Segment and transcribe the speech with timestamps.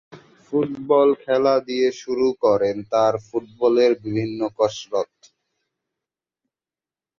[0.43, 5.13] Football খেলা দিয়ে শুরু করেন তার ফুটবলের বিভিন্ন কসরত।